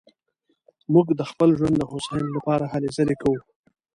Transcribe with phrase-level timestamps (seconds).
[0.93, 3.41] موږ د خپل ژوند د هوساينې لپاره هلې ځلې کوو